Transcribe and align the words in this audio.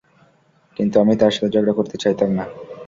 কিন্তু 0.77 0.95
আমি 0.99 1.13
তার 1.21 1.31
সাথে 1.35 1.53
ঝগড়া 1.55 1.73
করতে 1.77 1.95
চাইতাম 2.03 2.29
না। 2.37 2.45